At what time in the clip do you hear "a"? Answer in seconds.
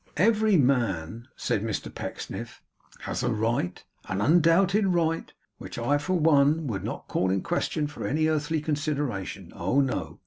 3.21-3.29